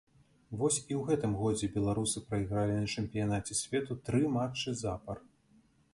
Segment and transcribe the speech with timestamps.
[0.59, 5.17] Вось і ў гэтым годзе беларусы прайгралі на чэмпіянаце свету тры матчы запар.